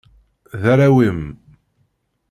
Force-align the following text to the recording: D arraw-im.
D 0.61 0.63
arraw-im. 0.71 1.21